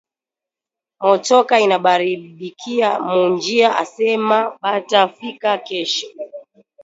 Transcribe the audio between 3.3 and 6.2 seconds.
njia asema bata fika kesho